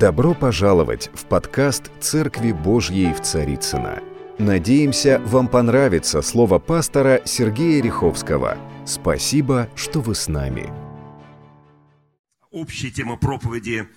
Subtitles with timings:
[0.00, 4.02] Добро пожаловать в подкаст «Церкви Божьей в Царицына.
[4.38, 8.56] Надеемся, вам понравится слово пастора Сергея Риховского.
[8.86, 10.72] Спасибо, что вы с нами.
[12.50, 13.90] Общая тема проповеди,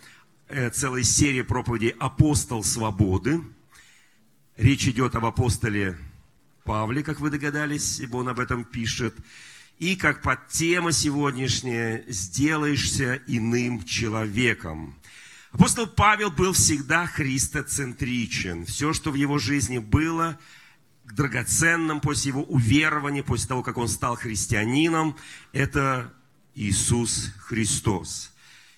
[0.50, 3.40] э, целой серии проповедей «Апостол свободы».
[4.58, 5.98] Речь идет об апостоле
[6.66, 9.16] Павле, как вы догадались, ибо он об этом пишет.
[9.80, 14.98] И как под тема сегодняшняя «Сделаешься иным человеком».
[15.54, 18.66] Апостол Павел был всегда христоцентричен.
[18.66, 20.40] Все, что в его жизни было
[21.06, 25.16] драгоценным после его уверования, после того, как он стал христианином,
[25.52, 26.12] это
[26.56, 28.32] Иисус Христос.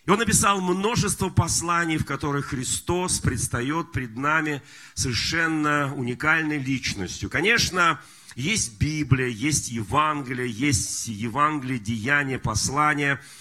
[0.06, 4.62] И он написал множество посланий, в которых Христос предстает пред нами
[4.96, 7.30] совершенно уникальной личностью.
[7.30, 8.02] Конечно,
[8.36, 13.22] есть Библия, есть Евангелие, есть Евангелие, деяния, послания–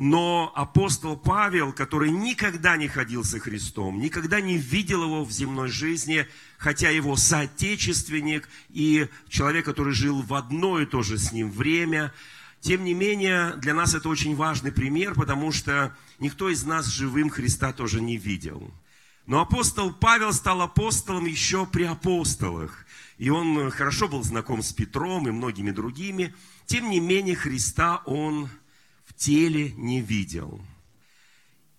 [0.00, 5.68] но апостол Павел, который никогда не ходил со Христом, никогда не видел его в земной
[5.68, 6.26] жизни,
[6.56, 12.14] хотя его соотечественник и человек, который жил в одно и то же с ним время,
[12.62, 17.28] тем не менее, для нас это очень важный пример, потому что никто из нас живым
[17.28, 18.72] Христа тоже не видел.
[19.26, 22.86] Но апостол Павел стал апостолом еще при апостолах.
[23.18, 26.34] И он хорошо был знаком с Петром и многими другими.
[26.64, 28.48] Тем не менее, Христа он
[29.20, 30.60] теле не видел.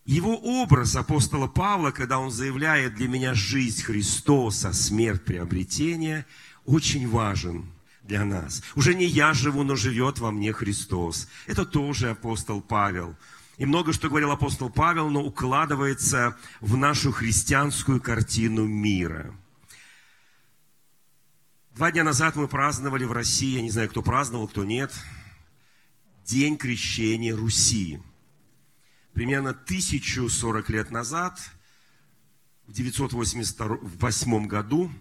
[0.06, 6.26] Его образ апостола Павла, когда он заявляет «для меня жизнь Христос, а смерть приобретение»,
[6.66, 7.66] очень важен
[8.04, 8.62] для нас.
[8.76, 11.28] Уже не я живу, но живет во мне Христос.
[11.48, 13.16] Это тоже апостол Павел.
[13.58, 19.34] И много что говорил апостол Павел, но укладывается в нашу христианскую картину мира.
[21.72, 24.92] Два дня назад мы праздновали в России, я не знаю, кто праздновал, кто нет–
[26.26, 28.00] день крещения Руси.
[29.14, 31.40] Примерно 1040 лет назад,
[32.68, 34.92] в 988 году,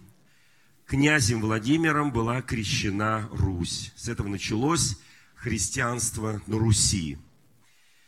[0.87, 3.93] князем Владимиром была крещена Русь.
[3.97, 4.99] С этого началось
[5.37, 7.19] христианство на Руси.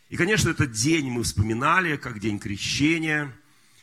[0.08, 3.32] И, конечно, этот день мы вспоминали как день крещения.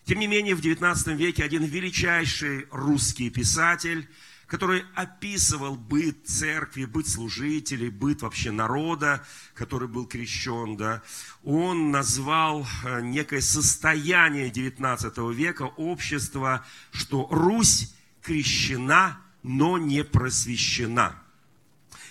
[0.06, 4.08] Тем не менее, в XIX веке один величайший русский писатель–
[4.50, 9.24] который описывал быт церкви, быт служителей, быт вообще народа,
[9.54, 11.04] который был крещен, да,
[11.44, 17.94] он назвал э, некое состояние XIX века общества, что Русь
[18.24, 21.22] крещена, но не просвещена.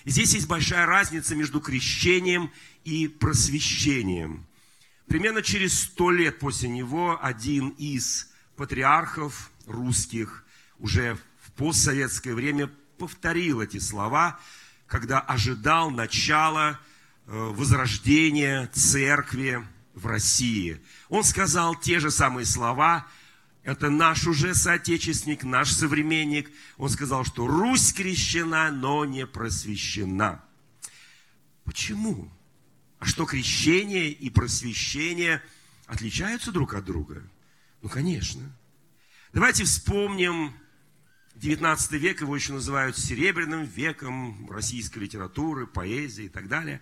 [0.04, 2.52] И здесь есть большая разница между крещением
[2.84, 4.46] и просвещением.
[5.08, 10.44] Примерно через сто лет после него один из патриархов русских,
[10.78, 11.18] уже
[11.58, 14.40] постсоветское время повторил эти слова,
[14.86, 16.78] когда ожидал начала
[17.26, 20.80] э, возрождения церкви в России.
[21.08, 23.06] Он сказал те же самые слова,
[23.64, 26.50] это наш уже соотечественник, наш современник.
[26.78, 30.42] Он сказал, что Русь крещена, но не просвещена.
[31.64, 32.30] Почему?
[33.00, 35.42] А что крещение и просвещение
[35.86, 37.22] отличаются друг от друга?
[37.82, 38.42] Ну, конечно.
[39.32, 40.54] Давайте вспомним
[41.40, 46.80] 19 век, его еще называют серебряным веком российской литературы, поэзии и так далее.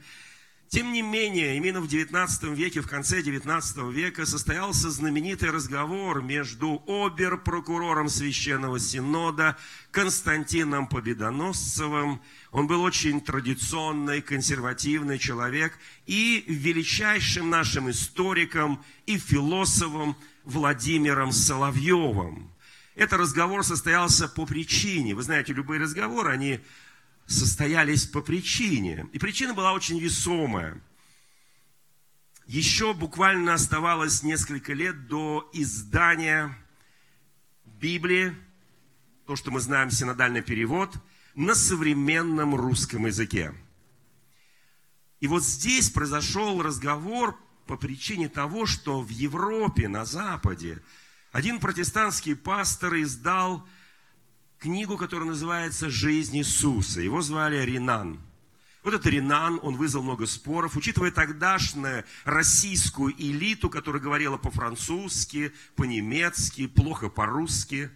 [0.69, 6.83] Тем не менее, именно в 19 веке, в конце 19 века состоялся знаменитый разговор между
[6.87, 9.57] обер-прокурором Священного Синода
[9.93, 12.21] Константином Победоносцевым.
[12.51, 22.56] Он был очень традиционный, консервативный человек и величайшим нашим историком и философом Владимиром Соловьевым.
[22.97, 25.15] Этот разговор состоялся по причине.
[25.15, 26.61] Вы знаете, любые разговоры, они
[27.27, 29.07] состоялись по причине.
[29.13, 30.81] И причина была очень весомая.
[32.47, 36.57] Еще буквально оставалось несколько лет до издания
[37.65, 38.35] Библии,
[39.27, 40.95] то, что мы знаем синодальный перевод,
[41.35, 43.53] на современном русском языке.
[45.21, 50.81] И вот здесь произошел разговор по причине того, что в Европе, на Западе,
[51.37, 53.69] один протестантский пастор издал
[54.59, 57.03] книгу, которая называется «Жизнь Иисуса».
[57.03, 58.19] Его звали Ринан.
[58.83, 66.69] Вот этот Ринан, он вызвал много споров, учитывая тогдашнюю российскую элиту, которая говорила по-французски, по-немецки,
[66.69, 67.91] плохо по-русски,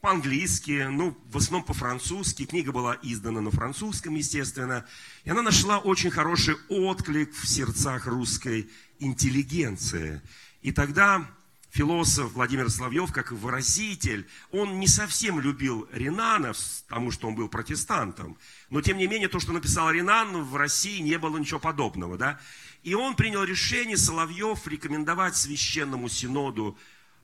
[0.00, 2.46] по-английски, ну, в основном по-французски.
[2.46, 4.86] Книга была издана на французском, естественно.
[5.24, 8.70] И она нашла очень хороший отклик в сердцах русской
[9.00, 10.22] интеллигенции.
[10.62, 11.28] И тогда
[11.76, 16.54] философ Владимир Соловьев, как выразитель, он не совсем любил Ренана,
[16.88, 18.38] потому что он был протестантом.
[18.70, 22.16] Но, тем не менее, то, что написал Ренан, в России не было ничего подобного.
[22.16, 22.40] Да?
[22.82, 26.78] И он принял решение, Соловьев, рекомендовать Священному Синоду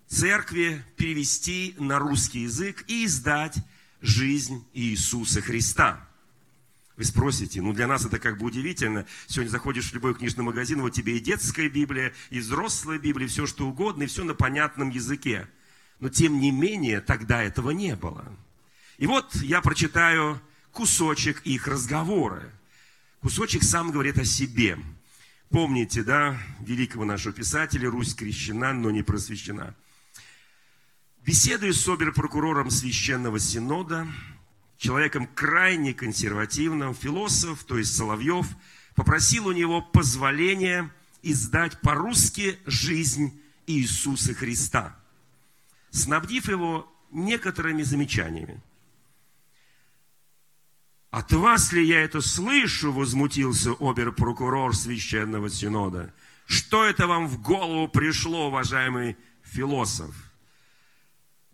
[0.06, 3.56] церкви перевести на русский язык и издать
[4.02, 6.06] «Жизнь Иисуса Христа».
[7.02, 9.06] Вы спросите, ну для нас это как бы удивительно.
[9.26, 13.44] Сегодня заходишь в любой книжный магазин, вот тебе и детская Библия, и взрослая Библия, все
[13.44, 15.48] что угодно, и все на понятном языке.
[15.98, 18.24] Но тем не менее, тогда этого не было.
[18.98, 20.40] И вот я прочитаю
[20.70, 22.52] кусочек их разговора.
[23.20, 24.78] Кусочек сам говорит о себе.
[25.50, 29.74] Помните, да, великого нашего писателя, Русь крещена, но не просвещена.
[31.26, 34.06] Беседуя с обер-прокурором Священного Синода,
[34.82, 38.48] человеком крайне консервативным, философ, то есть Соловьев,
[38.96, 40.90] попросил у него позволения
[41.22, 44.96] издать по-русски «Жизнь Иисуса Христа»,
[45.90, 48.60] снабдив его некоторыми замечаниями.
[51.12, 56.12] «От вас ли я это слышу?»– возмутился обер-прокурор Священного Синода.
[56.46, 60.12] «Что это вам в голову пришло, уважаемый философ?»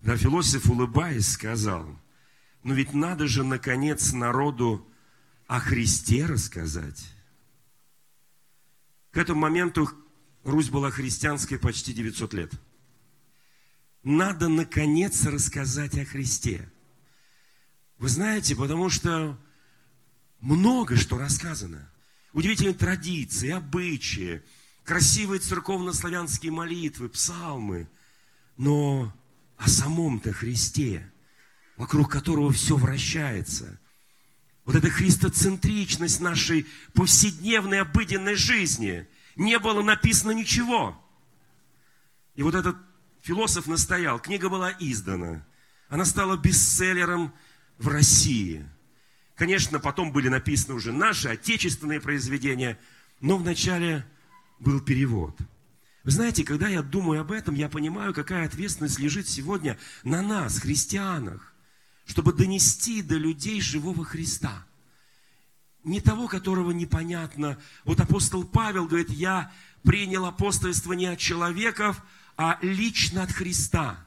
[0.01, 1.95] Да, философ, улыбаясь, сказал–
[2.63, 4.87] но ведь надо же, наконец, народу
[5.47, 7.11] о Христе рассказать.
[9.11, 9.89] К этому моменту
[10.45, 12.53] Русь была христианской почти 900 лет.
[14.03, 16.71] Надо, наконец, рассказать о Христе.
[17.99, 19.39] Вы знаете, потому что
[20.41, 21.91] много что рассказано.
[22.33, 24.43] Удивительные традиции, обычаи,
[24.85, 27.89] красивые церковно-славянские молитвы, псалмы.
[28.57, 29.13] Но
[29.57, 31.11] о самом-то Христе–
[31.79, 33.79] вокруг которого все вращается.
[34.65, 39.07] Вот эта христоцентричность нашей повседневной обыденной жизни.
[39.37, 41.01] Не было написано ничего.
[42.35, 42.77] И вот этот
[43.23, 45.47] философ настоял, книга была издана.
[45.89, 47.33] Она стала бестселлером
[47.79, 48.69] в России.
[49.37, 52.79] Конечно, потом были написаны уже наши отечественные произведения,
[53.21, 54.05] но вначале
[54.59, 55.39] был перевод.
[56.03, 60.59] Вы знаете, когда я думаю об этом, я понимаю, какая ответственность лежит сегодня на нас,
[60.59, 61.55] христианах
[62.09, 64.65] чтобы донести до людей живого Христа.
[65.85, 67.59] Не того, которого непонятно.
[67.85, 69.53] Вот апостол Павел говорит, я
[69.85, 72.03] принял апостольство не от человеков,
[72.37, 74.05] а лично от Христа.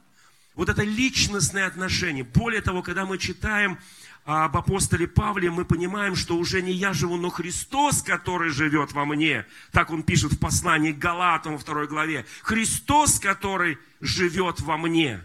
[0.56, 2.24] Вот это личностное отношение.
[2.24, 3.78] Более того, когда мы читаем
[4.24, 9.04] об апостоле Павле, мы понимаем, что уже не я живу, но Христос, который живет во
[9.04, 9.46] мне.
[9.70, 12.26] Так он пишет в послании к Галатам во второй главе.
[12.42, 15.24] Христос, который живет во мне.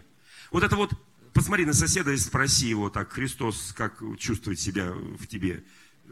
[0.52, 0.92] Вот это вот
[1.38, 5.62] посмотри на соседа и спроси его так, Христос, как чувствует себя в тебе?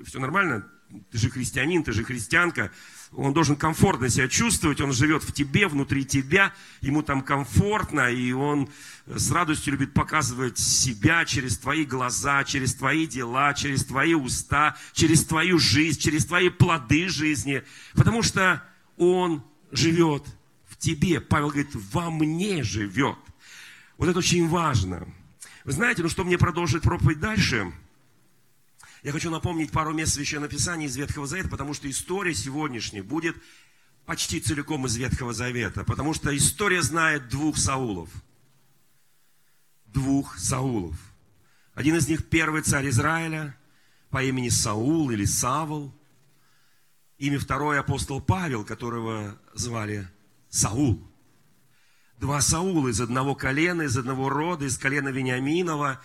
[0.04, 0.64] Все нормально?
[1.10, 2.70] Ты же христианин, ты же христианка.
[3.10, 8.30] Он должен комфортно себя чувствовать, он живет в тебе, внутри тебя, ему там комфортно, и
[8.30, 8.68] он
[9.06, 15.24] с радостью любит показывать себя через твои глаза, через твои дела, через твои уста, через
[15.24, 17.64] твою жизнь, через твои плоды жизни,
[17.94, 18.62] потому что
[18.96, 19.42] он
[19.72, 20.22] живет
[20.68, 21.20] в тебе.
[21.20, 23.18] Павел говорит, во мне живет.
[23.96, 25.08] Вот это очень важно.
[25.64, 27.72] Вы знаете, ну что мне продолжить проповедь дальше?
[29.02, 33.36] Я хочу напомнить пару мест Священного Писания из Ветхого Завета, потому что история сегодняшняя будет
[34.04, 38.10] почти целиком из Ветхого Завета, потому что история знает двух Саулов.
[39.86, 40.96] Двух Саулов.
[41.74, 43.56] Один из них первый царь Израиля
[44.10, 45.94] по имени Саул или Савл.
[47.18, 50.06] Имя второй апостол Павел, которого звали
[50.50, 51.02] Саул
[52.18, 56.00] два Саула из одного колена, из одного рода, из колена Вениаминова,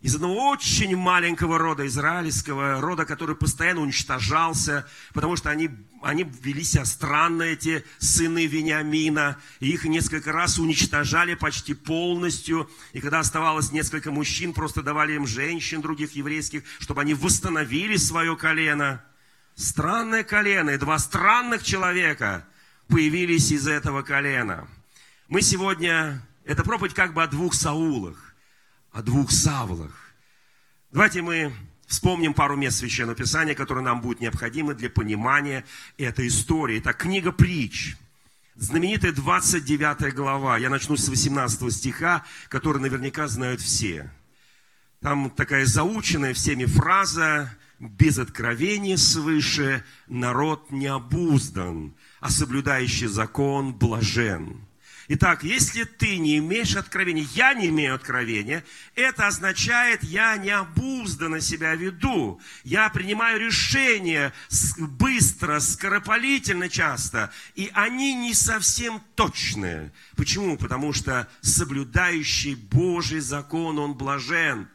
[0.00, 5.70] из одного очень маленького рода израильского, рода, который постоянно уничтожался, потому что они,
[6.02, 13.00] они вели себя странно, эти сыны Вениамина, и их несколько раз уничтожали почти полностью, и
[13.00, 19.04] когда оставалось несколько мужчин, просто давали им женщин других еврейских, чтобы они восстановили свое колено.
[19.54, 22.44] Странное колено, и два странных человека
[22.88, 24.66] появились из этого колена–
[25.32, 28.34] мы сегодня, это проповедь как бы о двух Саулах,
[28.90, 30.12] о двух Савлах.
[30.90, 31.54] Давайте мы
[31.86, 35.64] вспомним пару мест Священного Писания, которые нам будут необходимы для понимания
[35.96, 36.80] этой истории.
[36.80, 37.96] Это книга притч,
[38.56, 40.58] знаменитая 29 глава.
[40.58, 44.12] Я начну с 18 стиха, который наверняка знают все.
[45.00, 54.66] Там такая заученная всеми фраза «Без откровения свыше народ не обуздан, а соблюдающий закон блажен».
[55.08, 61.74] Итак, если ты не имеешь откровения, я не имею откровения, это означает, я необузданно себя
[61.74, 62.40] веду.
[62.62, 64.32] Я принимаю решения
[64.78, 69.92] быстро, скоропалительно часто, и они не совсем точные.
[70.16, 70.56] Почему?
[70.56, 74.68] Потому что соблюдающий Божий закон, он блажен.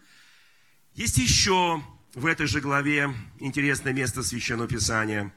[0.94, 1.82] Есть еще
[2.16, 5.32] в этой же главе интересное место Священного Писания.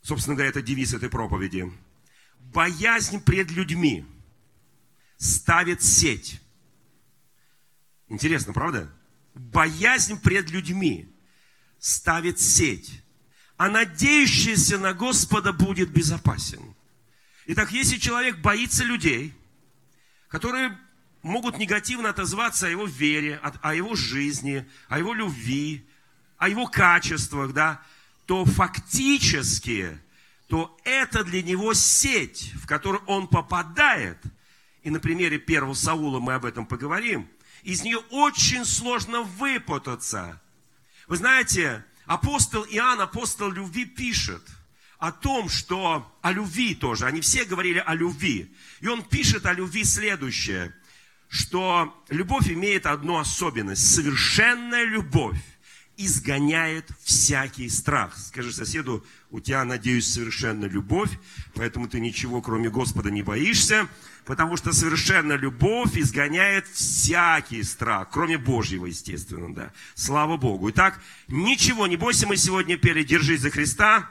[0.00, 1.70] Собственно говоря, это девиз этой проповеди–
[2.52, 4.04] боязнь пред людьми
[5.16, 6.40] ставит сеть.
[8.08, 8.90] Интересно, правда?
[9.34, 11.12] Боязнь пред людьми
[11.78, 13.02] ставит сеть.
[13.56, 16.74] А надеющийся на Господа будет безопасен.
[17.46, 19.34] Итак, если человек боится людей,
[20.28, 20.78] которые
[21.22, 25.84] могут негативно отозваться о его вере, о его жизни, о его любви,
[26.36, 27.82] о его качествах, да,
[28.26, 29.98] то фактически
[30.48, 34.18] то это для него сеть, в которую он попадает.
[34.82, 37.28] И на примере первого Саула мы об этом поговорим.
[37.62, 40.40] Из нее очень сложно выпутаться.
[41.06, 44.42] Вы знаете, апостол Иоанн, апостол любви, пишет
[44.98, 47.04] о том, что о любви тоже.
[47.04, 48.54] Они все говорили о любви.
[48.80, 50.74] И он пишет о любви следующее,
[51.28, 53.94] что любовь имеет одну особенность.
[53.94, 55.40] Совершенная любовь
[55.98, 58.16] изгоняет всякий страх.
[58.16, 61.10] Скажи соседу, у тебя, надеюсь, совершенно любовь,
[61.54, 63.88] поэтому ты ничего, кроме Господа, не боишься,
[64.24, 69.72] потому что совершенно любовь изгоняет всякий страх, кроме Божьего, естественно, да.
[69.96, 70.70] Слава Богу.
[70.70, 74.08] Итак, ничего не бойся, мы сегодня пели «Держись за Христа»,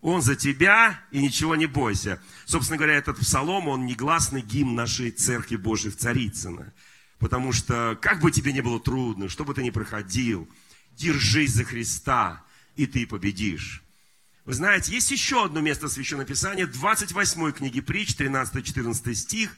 [0.00, 2.22] он за тебя, и ничего не бойся.
[2.44, 6.72] Собственно говоря, этот псалом, он негласный гимн нашей Церкви Божьей в Царицыно.
[7.18, 10.48] Потому что, как бы тебе не было трудно, что бы ты ни проходил–
[10.98, 12.44] держись за Христа,
[12.76, 13.82] и ты победишь.
[14.44, 19.56] Вы знаете, есть еще одно место Священного Писания, 28 книги притч, 13-14 стих.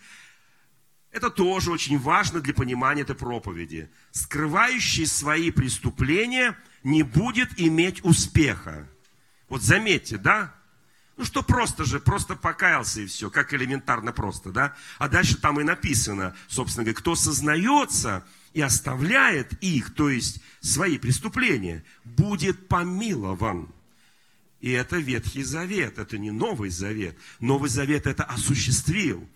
[1.11, 3.91] Это тоже очень важно для понимания этой проповеди.
[4.11, 8.87] Скрывающий свои преступления не будет иметь успеха.
[9.49, 10.55] Вот заметьте, да?
[11.17, 14.75] Ну что просто же, просто покаялся и все, как элементарно просто, да?
[14.99, 20.99] А дальше там и написано, собственно говоря, кто сознается и оставляет их, то есть свои
[20.99, 23.69] преступления, будет помилован.
[24.61, 27.17] И это Ветхий Завет, это не Новый Завет.
[27.39, 29.27] Новый Завет это осуществил.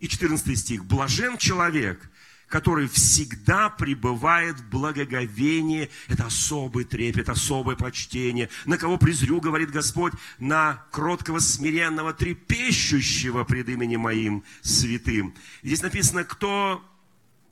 [0.00, 0.84] И 14 стих.
[0.84, 2.10] Блажен человек,
[2.48, 5.88] который всегда пребывает в благоговении.
[6.08, 8.50] Это особый трепет, особое почтение.
[8.66, 15.34] На кого презрю, говорит Господь, на кроткого, смиренного, трепещущего пред именем моим святым.
[15.62, 16.84] Здесь написано, кто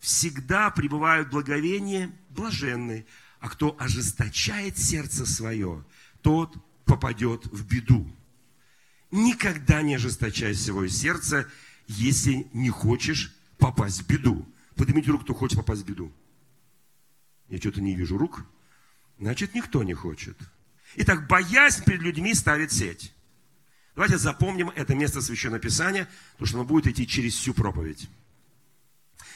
[0.03, 3.07] всегда пребывают в благовении, блаженный.
[3.39, 5.85] А кто ожесточает сердце свое,
[6.23, 8.11] тот попадет в беду.
[9.13, 11.49] Никогда не ожесточай свое сердце,
[11.87, 14.47] если не хочешь попасть в беду.
[14.75, 16.13] Поднимите руку, кто хочет попасть в беду.
[17.49, 18.45] Я что-то не вижу рук.
[19.21, 20.37] Значит, никто не хочет.
[20.97, 23.13] Итак, боязнь перед людьми ставит сеть.
[23.95, 28.09] Давайте запомним это место Священного Писания, потому что оно будет идти через всю проповедь.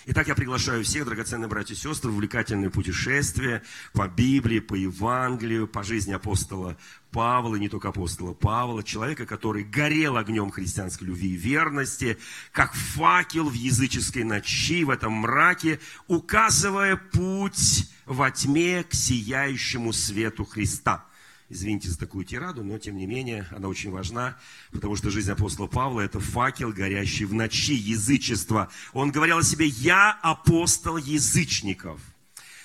[0.08, 5.66] Итак, я приглашаю всех, драгоценные братья и сестры, в увлекательное путешествие по Библии, по Евангелию,
[5.66, 6.76] по жизни апостола
[7.10, 12.18] Павла, и не только апостола Павла, человека, который горел огнем христианской любви и верности,
[12.52, 20.44] как факел в языческой ночи, в этом мраке, указывая путь во тьме к сияющему свету
[20.44, 21.04] Христа–
[21.48, 24.36] Извините за такую тираду, но тем не менее она очень важна,
[24.72, 28.68] потому что жизнь апостола Павла– это факел, горящий в ночи язычества.
[28.92, 32.00] Он говорил о себе «Я апостол язычников».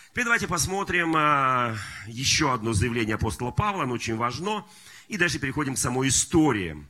[0.09, 1.75] Теперь давайте посмотрим а,
[2.07, 4.65] еще одно заявление апостола Павла, оно очень важно.
[5.07, 6.85] И дальше переходим к самой истории.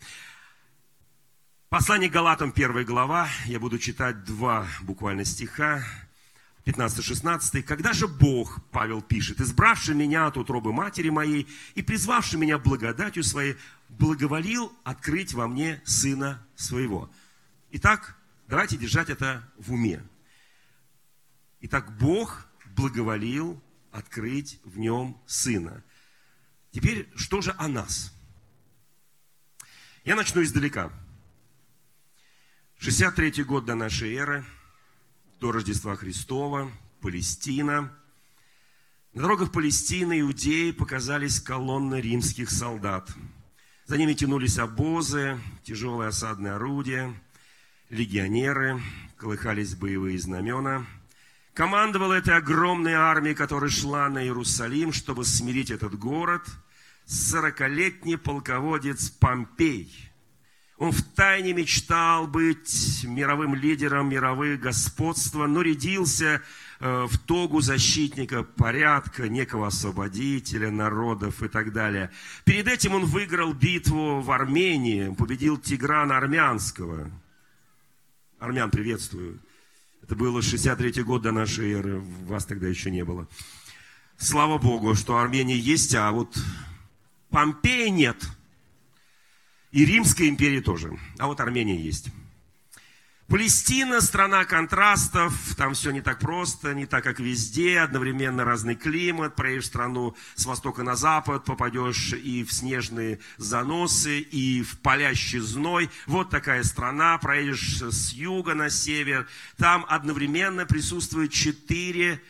[1.70, 3.30] Послание Галатам, первая глава.
[3.46, 5.84] Я буду читать два буквально стиха.
[6.66, 12.60] 15-16, когда же Бог, Павел пишет, избравший меня от утробы матери моей и призвавший меня
[12.60, 13.58] благодатью своей,
[13.90, 17.10] благоволил открыть во мне Сына Своего.
[17.72, 18.16] Итак,
[18.48, 20.04] давайте держать это в уме.
[21.62, 25.84] Итак, Бог благоволил открыть в нем Сына.
[26.72, 28.14] Теперь, что же о нас?
[30.06, 30.92] Я начну издалека.
[32.78, 34.46] 63 год до нашей эры–
[35.42, 36.72] до Рождества Христова,
[37.02, 37.92] Палестина.
[39.12, 43.10] На дорогах Палестины иудеи показались колонны римских солдат.
[43.88, 47.12] За ними тянулись обозы, тяжелые осадные орудия,
[47.90, 48.80] легионеры,
[49.18, 50.86] колыхались боевые знамена.
[51.56, 56.44] Командовал этой огромной армией, которая шла на Иерусалим, чтобы смирить этот город,
[57.06, 59.92] сорокалетний полководец Помпей–
[60.82, 66.42] Он втайне мечтал быть мировым лидером, мировых господства, но рядился
[66.80, 72.10] э, в тогу защитника порядка, некого освободителя народов и так далее.
[72.46, 77.12] Перед этим он выиграл битву в Армении, победил Тиграна Армянского.
[78.40, 79.40] Армян приветствую.
[80.02, 83.28] Это было 63 год до нашей эры, вас тогда еще не было.
[84.18, 86.36] Слава Богу, что Армения есть, а вот
[87.30, 88.18] Помпея нет–
[89.72, 90.98] и Римской империи тоже.
[91.18, 92.10] А вот Армения есть.
[93.32, 99.38] Палестина– страна контрастов, там все не так просто, не так, как везде, одновременно разный климат,
[99.38, 105.90] проедешь страну с востока на запад, попадешь и в снежные заносы, и в палящий зной.
[106.08, 112.22] Вот такая страна, проедешь с юга на север, там одновременно присутствует четыре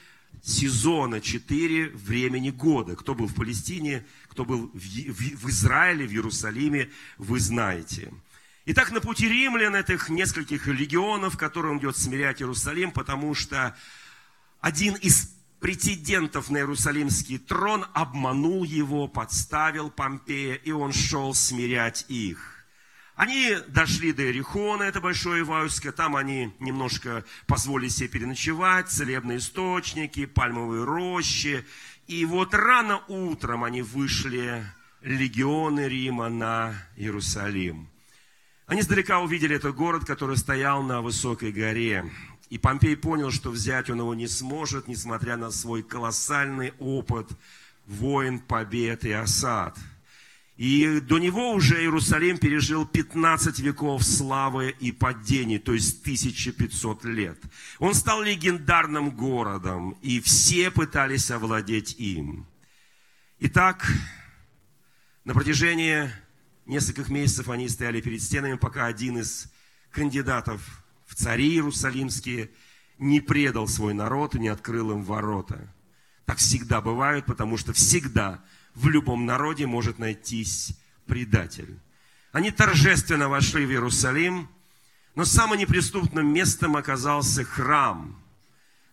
[0.44, 2.96] сезона, четыре времени года.
[2.96, 8.14] Кто был в Палестине, кто был в, в, в Израиле, в Иерусалиме, вы знаете.
[8.66, 13.76] Итак, на пути римлян, этих нескольких легионов, которые он идет смирять Иерусалим, потому что
[14.62, 22.62] один из претендентов на Иерусалимский трон обманул его, подставил Помпея, и он шел смирять их.
[23.16, 30.26] Они дошли до Эрихона, это большое Иваевское, там они немножко позволили себе переночевать, целебные источники,
[30.26, 31.66] пальмовые рощи,
[32.12, 34.66] и вот рано утром они вышли,
[35.02, 37.88] легионы Рима, на Иерусалим.
[38.66, 42.12] Они издалека увидели этот город, который стоял на высокой горе.
[42.50, 47.30] И Помпей понял, что взять он его не сможет, несмотря на свой колоссальный опыт
[47.88, 49.78] войн, побед и осад–
[50.62, 57.40] и до него уже Иерусалим пережил 15 веков славы и падений, то есть 1500 лет.
[57.80, 62.46] Он стал легендарным городом, и все пытались овладеть им.
[63.40, 63.92] Итак,
[65.26, 66.12] на протяжении
[66.68, 69.52] нескольких месяцев они стояли перед стенами, пока один из
[69.90, 70.62] кандидатов
[71.08, 72.52] в цари иерусалимские
[73.00, 75.74] не предал свой народ и не открыл им ворота.
[76.26, 78.44] Так всегда бывает, потому что всегда
[78.76, 80.74] в любом народе может найтись
[81.06, 81.80] предатель.
[82.32, 84.50] Они торжественно вошли в Иерусалим,
[85.16, 88.18] но самым неприступным местом оказался храм.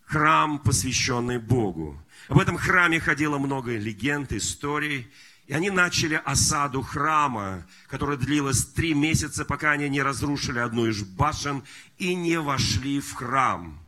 [0.04, 2.02] Храм, посвященный Богу.
[2.28, 5.08] Об этом храме ходило много легенд, историй.
[5.46, 11.02] И они начали осаду храма, которая длилась три месяца, пока они не разрушили одну из
[11.02, 11.62] башен
[11.96, 13.78] и не вошли в храм.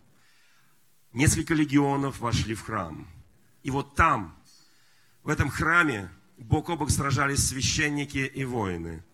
[1.13, 3.07] Несколько легионов вошли в храм.
[3.63, 4.40] И вот там,
[5.23, 9.05] в этом храме бок о бок сражались священники и воины.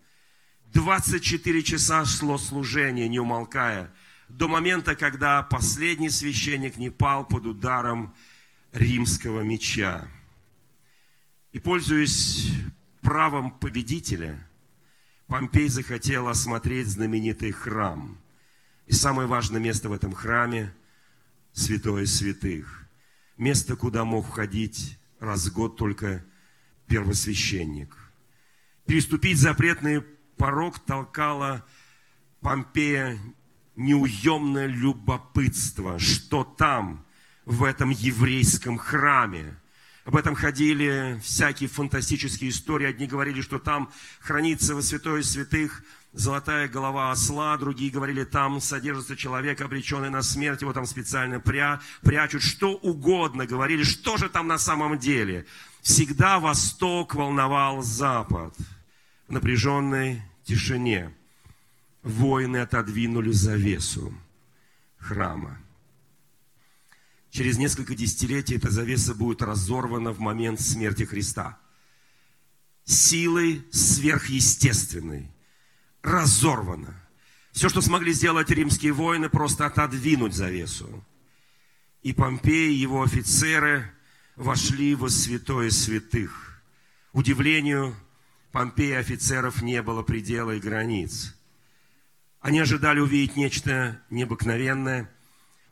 [0.73, 3.93] 24 часа шло служение, не умолкая,
[4.29, 8.13] до момента, когда последний священник не пал под ударом
[8.73, 10.07] римского меча.
[11.53, 12.51] И, пользуясь
[13.01, 14.47] правом победителя,
[15.27, 18.17] Помпей захотел осмотреть знаменитый храм.
[18.85, 20.73] И самое важное место в этом храме–
[21.51, 22.87] святое святых.
[23.37, 26.23] Место, куда мог входить раз в год только
[26.87, 27.95] первосвященник.
[28.85, 30.01] Переступить запретный
[30.37, 31.65] порог толкало
[32.39, 33.19] Помпея
[33.75, 37.05] неуемное любопытство, что там,
[37.45, 39.57] в этом еврейском храме.
[40.03, 42.87] Об этом ходили всякие фантастические истории.
[42.87, 49.15] Одни говорили, что там хранится во святое святых золотая голова осла, другие говорили, там содержится
[49.15, 54.47] человек, обреченный на смерть, его там специально пря, прячут, что угодно, говорили, что же там
[54.47, 55.45] на самом деле.
[55.81, 58.55] Всегда Восток волновал Запад
[59.27, 61.13] в напряженной тишине.
[62.03, 64.13] Воины отодвинули завесу
[64.97, 65.57] храма.
[67.29, 71.59] Через несколько десятилетий эта завеса будет разорвана в момент смерти Христа.
[72.85, 75.29] Силой сверхъестественной
[76.07, 76.95] разорвана.
[77.51, 81.03] Все, что смогли сделать римские воины, просто отодвинуть завесу.
[82.01, 83.91] И Помпей и его офицеры
[84.35, 86.61] вошли во святое святых.
[87.13, 87.95] Удивлению
[88.51, 91.35] Помпея офицеров не было предела и границ.
[92.39, 95.11] Они ожидали увидеть нечто необыкновенное,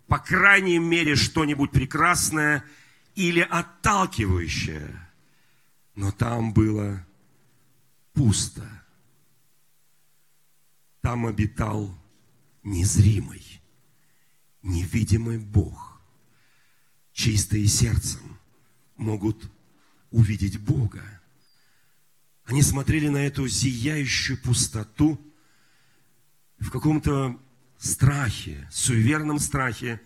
[0.08, 2.64] по крайней мере, что-нибудь прекрасное
[3.16, 5.10] или отталкивающее.
[5.96, 7.06] Но там было
[8.14, 8.85] пусто
[11.06, 11.96] там обитал
[12.64, 13.62] незримый,
[14.64, 16.02] невидимый Бог.
[17.14, 18.40] Чистые сердцем
[18.98, 19.52] могут
[20.10, 21.04] увидеть Бога.
[22.46, 25.22] Они смотрели на эту зияющую пустоту
[26.58, 27.40] в каком-то
[27.78, 30.02] страхе, суеверном страхе,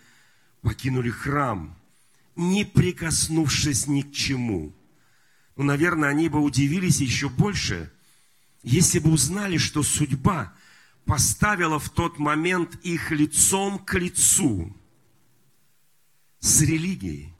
[0.59, 1.77] покинули храм,
[2.35, 4.75] не прикоснувшись ни к чему.
[5.55, 7.89] Но, наверное, они бы удивились еще больше,
[8.63, 10.53] если бы узнали, что судьба–
[11.09, 14.71] поставила в тот момент их лицом к лицу
[16.39, 17.33] с религией,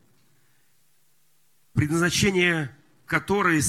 [1.73, 3.61] предназначение которой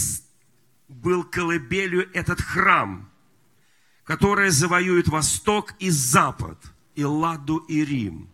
[0.89, 3.11] был колыбелью этот храм,
[4.05, 6.59] который завоюет Восток и Запад,
[6.95, 8.31] и Ладу, и Рим.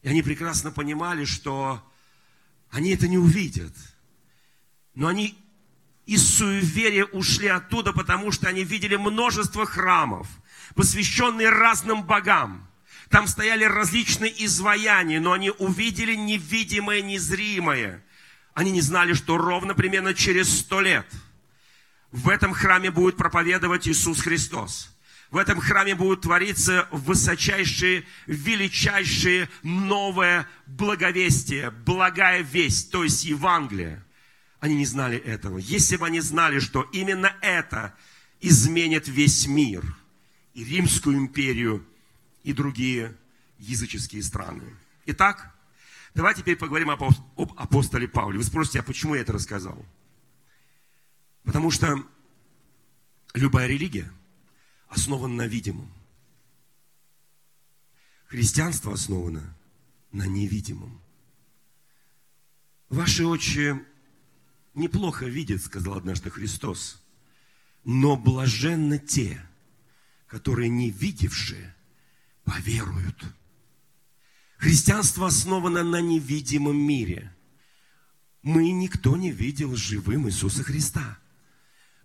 [0.00, 1.86] И они прекрасно понимали, что
[2.70, 3.74] они это не увидят.
[4.94, 5.36] Но они
[6.06, 10.28] из суеверия ушли оттуда, потому что они видели множество храмов,
[10.74, 12.68] посвященные разным богам.
[13.10, 18.02] Там стояли различные изваяния, но они увидели невидимое, незримое.
[18.54, 21.06] Они не знали, что ровно примерно через сто лет
[22.10, 24.96] в этом храме будет проповедовать Иисус Христос.
[25.30, 34.05] В этом храме будут твориться высочайшие, величайшие новое благовестие, благая весть, то есть Евангелие.
[34.60, 35.58] Они не знали этого.
[35.58, 37.94] Если бы они знали, что именно это
[38.40, 39.84] изменит весь мир,
[40.54, 41.86] и Римскую империю,
[42.42, 43.14] и другие
[43.58, 44.76] языческие страны.
[45.04, 45.54] Итак,
[46.14, 47.02] давайте теперь поговорим об
[47.56, 48.38] апостоле Павле.
[48.38, 49.84] Вы спросите, а почему я это рассказал?
[51.44, 52.02] Потому что
[53.34, 54.10] любая религия
[54.88, 55.92] основана на видимом.
[58.26, 59.56] Христианство основано
[60.12, 61.00] на невидимом.
[62.88, 63.74] Ваши очи
[64.76, 67.02] неплохо видят, сказал однажды Христос,
[67.84, 69.40] но блаженны те,
[70.26, 71.74] которые не видевшие
[72.44, 73.24] поверуют.
[74.58, 77.34] Христианство основано на невидимом мире.
[78.42, 81.18] Мы никто не видел живым Иисуса Христа.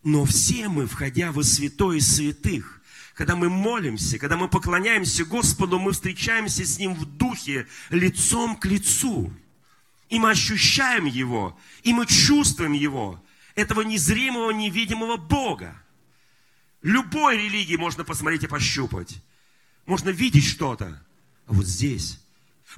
[0.03, 2.81] Но все мы, входя во святое святых,
[3.13, 8.65] когда мы молимся, когда мы поклоняемся Господу, мы встречаемся с Ним в духе, лицом к
[8.65, 9.31] лицу.
[10.11, 13.23] И мы ощущаем Его, и мы чувствуем Его,
[13.55, 15.73] этого незримого, невидимого Бога.
[16.83, 19.17] Любой религии можно посмотреть и пощупать.
[19.85, 21.01] Можно видеть что-то.
[21.47, 22.19] А вот здесь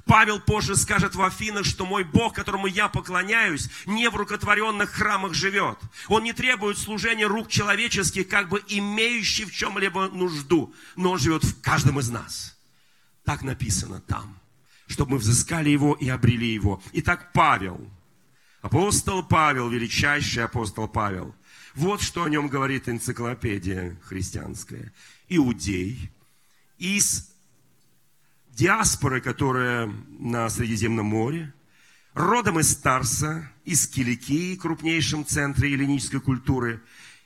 [0.04, 5.34] Павел позже скажет в Афинах, что мой Бог, которому я поклоняюсь, не в рукотворенных храмах
[5.34, 5.78] живет.
[6.06, 11.42] Он не требует служения рук человеческих, как бы имеющий в чем-либо нужду, но он живет
[11.42, 12.56] в каждом из нас.
[13.24, 14.38] Так написано там,
[14.94, 16.80] чтобы мы взыскали его и обрели его.
[16.92, 17.84] Итак, Павел,
[18.62, 21.34] апостол Павел, величайший апостол Павел,
[21.74, 24.92] вот что о нем говорит энциклопедия христианская.
[25.28, 26.12] Иудей
[26.78, 27.28] из
[28.52, 31.52] диаспоры, которая на Средиземном море,
[32.12, 36.80] родом из Тарса, из Киликии, крупнейшем центре эллинической культуры,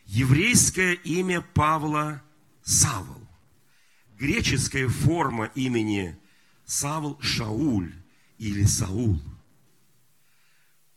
[0.06, 2.22] еврейское имя Павла
[2.62, 3.28] Савл.
[4.18, 6.18] Греческая форма имени
[6.68, 7.94] Савл Шауль
[8.36, 9.18] или Саул.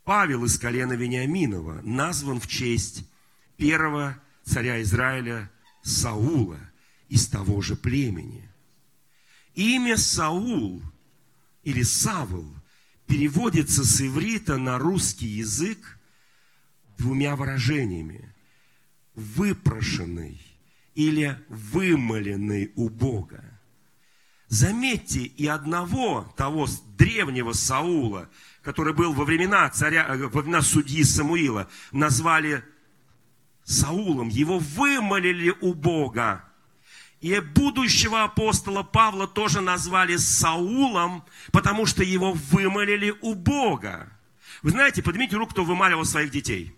[0.03, 3.09] Павел из колена Вениаминова назван в честь
[3.55, 5.49] первого царя Израиля
[5.81, 6.59] Саула
[7.07, 8.49] из того же племени.
[9.55, 10.83] Имя Саул
[11.63, 12.53] или Савл
[13.07, 15.99] переводится с иврита на русский язык
[16.97, 18.35] двумя выражениями.
[19.15, 20.41] Выпрошенный
[20.95, 23.50] или вымоленный у Бога.
[24.51, 28.29] Заметьте, и одного того древнего Саула,
[28.61, 32.61] который был во времена царя, э, во времена судьи Самуила, назвали
[33.63, 34.27] Саулом.
[34.27, 36.43] Его вымолили у Бога.
[37.21, 44.11] И будущего апостола Павла тоже назвали Саулом, потому что его вымолили у Бога.
[44.63, 46.75] Вы знаете, поднимите руку, кто вымаливал своих детей.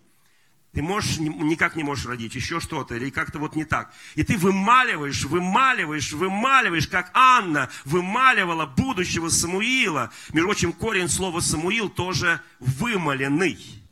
[0.74, 3.94] Ты можешь, никак не можешь родить, еще что-то, или как-то вот не так.
[4.16, 10.12] И ты вымаливаешь, вымаливаешь, вымаливаешь, как Анна вымаливала будущего Самуила.
[10.34, 13.83] Между прочим, корень слова Самуил тоже вымоленный.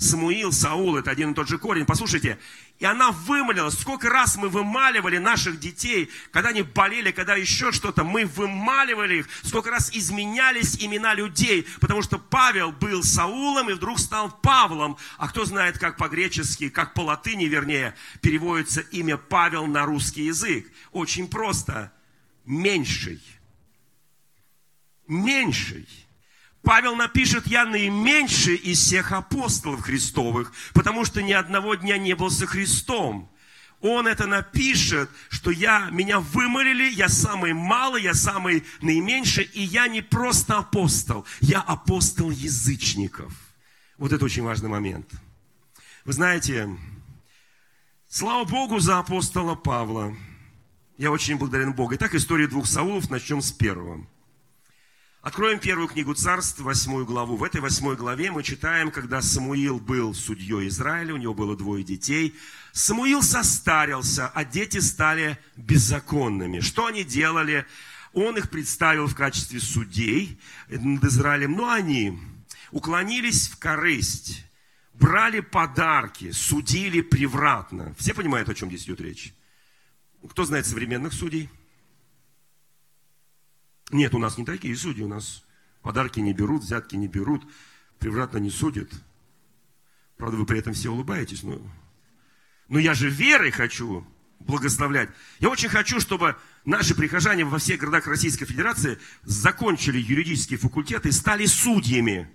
[0.00, 1.84] Самуил, Саул, это один и тот же корень.
[1.84, 2.38] Послушайте,
[2.78, 8.02] и она вымолила, сколько раз мы вымаливали наших детей, когда они болели, когда еще что-то,
[8.02, 13.98] мы вымаливали их, сколько раз изменялись имена людей, потому что Павел был Саулом и вдруг
[13.98, 14.96] стал Павлом.
[15.18, 20.66] А кто знает, как по-гречески, как по латыни, вернее, переводится имя Павел на русский язык?
[20.92, 21.92] Очень просто.
[22.46, 23.20] Меньший.
[25.06, 25.86] Меньший.
[26.62, 32.30] Павел напишет, я наименьший из всех апостолов Христовых, потому что ни одного дня не был
[32.30, 33.30] со Христом.
[33.80, 39.88] Он это напишет, что я, меня вымолили, я самый малый, я самый наименьший, и я
[39.88, 43.32] не просто апостол, я апостол язычников.
[43.96, 45.10] Вот это очень важный момент.
[46.04, 46.68] Вы знаете,
[48.06, 50.14] слава Богу за апостола Павла.
[50.98, 51.94] Я очень благодарен Богу.
[51.94, 54.06] Итак, история двух Саулов, начнем с первого.
[55.22, 57.36] Откроем первую книгу царств, восьмую главу.
[57.36, 61.84] В этой восьмой главе мы читаем, когда Самуил был судьей Израиля, у него было двое
[61.84, 62.34] детей.
[62.72, 66.60] Самуил состарился, а дети стали беззаконными.
[66.60, 67.66] Что они делали?
[68.14, 72.18] Он их представил в качестве судей над Израилем, но они
[72.70, 74.46] уклонились в корысть,
[74.94, 77.94] брали подарки, судили превратно.
[77.98, 79.34] Все понимают, о чем здесь идет речь?
[80.30, 81.50] Кто знает современных судей?
[83.90, 85.44] Нет, у нас не такие судьи, у нас
[85.82, 87.42] подарки не берут, взятки не берут,
[87.98, 88.90] превратно не судят.
[90.16, 91.60] Правда, вы при этом все улыбаетесь, но,
[92.68, 94.06] но я же верой хочу
[94.38, 95.10] благословлять.
[95.38, 101.12] Я очень хочу, чтобы наши прихожане во всех городах Российской Федерации закончили юридические факультеты и
[101.12, 102.30] стали судьями.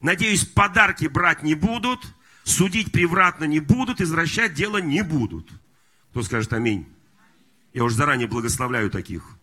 [0.00, 2.00] Надеюсь, подарки брать не будут,
[2.44, 5.48] судить превратно не будут, извращать дело не будут.
[6.10, 6.86] Кто скажет аминь?
[7.72, 9.36] Я уже заранее благословляю таких.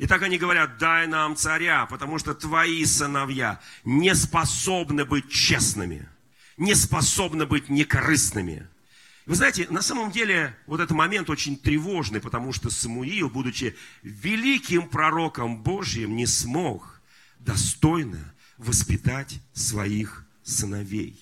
[0.00, 6.08] И так они говорят, дай нам царя, потому что твои сыновья не способны быть честными,
[6.56, 8.66] не способны быть некорыстными.
[9.26, 14.88] Вы знаете, на самом деле вот этот момент очень тревожный, потому что Самуил, будучи великим
[14.88, 17.02] пророком Божьим, не смог
[17.38, 21.20] достойно воспитать своих сыновей.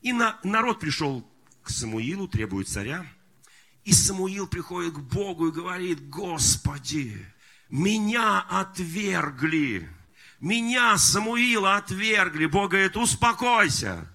[0.00, 1.22] И на, народ пришел
[1.62, 3.04] к Самуилу, требует царя.
[3.84, 7.26] И Самуил приходит к Богу и говорит, Господи,
[7.74, 9.90] меня отвергли.
[10.38, 12.46] Меня, Самуила, отвергли.
[12.46, 14.06] Бог говорит, успокойся.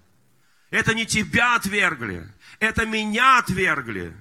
[0.69, 2.25] Это не тебя отвергли.
[2.59, 4.15] Это меня отвергли.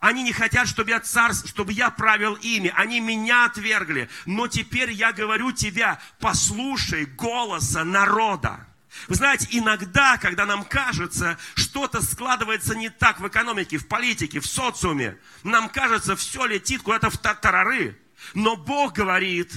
[0.00, 2.70] Они не хотят, чтобы я царь, чтобы я правил ими.
[2.76, 4.10] Они меня отвергли.
[4.26, 8.67] Но теперь я говорю тебе, послушай голоса народа.
[9.06, 14.46] Вы знаете, иногда, когда нам кажется, что-то складывается не так в экономике, в политике, в
[14.46, 17.96] социуме, нам кажется, все летит куда-то в тарары.
[18.34, 19.52] Но Бог говорит,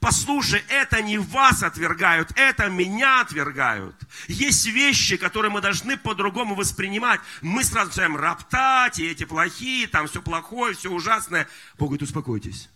[0.00, 3.96] послушай, это не вас отвергают, это меня отвергают.
[4.26, 7.20] Есть вещи, которые мы должны по-другому воспринимать.
[7.42, 11.46] Мы сразу начинаем роптать, и эти плохие, там все плохое, все ужасное.
[11.78, 12.68] Бог говорит, успокойтесь.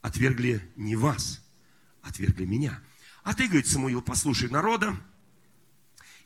[0.00, 1.42] Отвергли не вас,
[2.02, 2.80] отвергли меня.
[3.26, 4.96] А ты, говорит Самуил, послушай народа,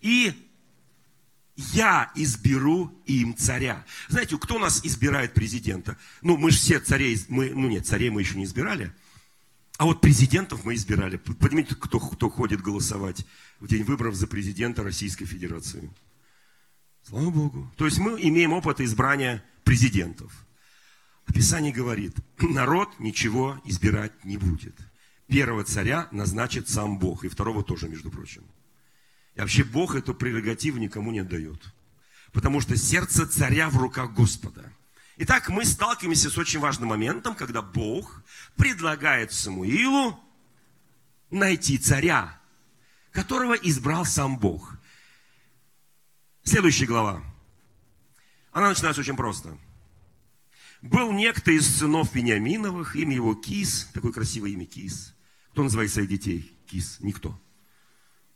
[0.02, 0.34] и
[1.56, 3.86] я изберу им царя.
[4.08, 5.96] Знаете, кто нас избирает президента?
[6.20, 8.92] Ну, мы же все царей, мы, ну нет, царей мы еще не избирали.
[9.78, 11.16] А вот президентов мы избирали.
[11.16, 13.24] Поднимите, кто, кто ходит голосовать
[13.60, 15.90] в день выборов за президента Российской Федерации.
[17.08, 17.72] Слава Богу.
[17.78, 20.44] То есть мы имеем опыт избрания президентов.
[21.32, 24.74] Писание говорит, народ ничего избирать не будет
[25.30, 28.44] первого царя назначит сам Бог, и второго тоже, между прочим.
[29.34, 31.62] И вообще Бог эту прерогативу никому не отдает.
[32.32, 34.72] Потому что сердце царя в руках Господа.
[35.16, 38.22] Итак, мы сталкиваемся с очень важным моментом, когда Бог
[38.56, 40.18] предлагает Самуилу
[41.30, 42.40] найти царя,
[43.12, 44.76] которого избрал сам Бог.
[46.42, 47.22] Следующая глава.
[48.52, 49.56] Она начинается очень просто.
[50.82, 55.14] Был некто из сынов Вениаминовых, имя его Кис, такое красивое имя Кис.
[55.52, 56.98] Кто называет своих детей кис?
[57.00, 57.38] Никто.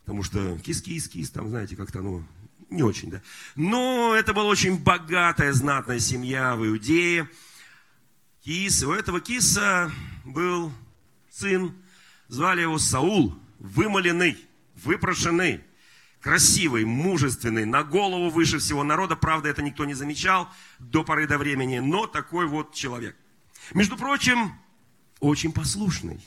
[0.04, 2.24] Потому что кис-кис, кис, там, знаете, как-то, ну,
[2.70, 3.22] не очень, да.
[3.54, 7.28] Но это была очень богатая, знатная семья в Иудее.
[8.42, 9.90] Кис, у этого киса
[10.24, 10.72] был
[11.30, 11.74] сын,
[12.28, 14.36] звали его Саул, вымоленный,
[14.74, 15.62] выпрошенный,
[16.20, 19.16] красивый, мужественный, на голову выше всего народа.
[19.16, 23.16] Правда, это никто не замечал до поры до времени, но такой вот человек.
[23.72, 24.52] Между прочим,
[25.20, 26.20] очень послушный.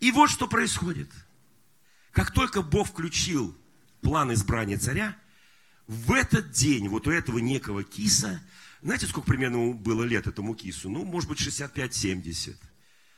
[0.00, 1.10] И вот что происходит.
[2.12, 3.56] Как только Бог включил
[4.00, 5.16] план избрания царя,
[5.86, 8.40] в этот день вот у этого некого киса,
[8.82, 10.88] знаете, сколько примерно было лет этому кису?
[10.88, 12.56] Ну, может быть, 65-70.